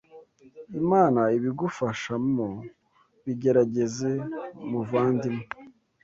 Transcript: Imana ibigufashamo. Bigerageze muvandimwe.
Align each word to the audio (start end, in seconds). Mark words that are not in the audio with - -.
Imana 0.81 1.21
ibigufashamo. 1.37 2.47
Bigerageze 3.23 4.11
muvandimwe. 4.69 5.43